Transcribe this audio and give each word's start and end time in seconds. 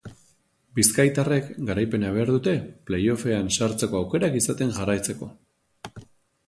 Bizkaitarrek 0.77 1.51
garaipena 1.67 2.09
behar 2.15 2.31
dute 2.37 2.55
play-offean 2.89 3.53
sartzeko 3.59 4.01
aukerak 4.03 4.41
izaten 4.43 4.77
jarraitzeko. 4.81 5.31